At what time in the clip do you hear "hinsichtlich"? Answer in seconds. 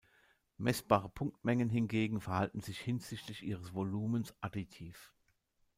2.79-3.43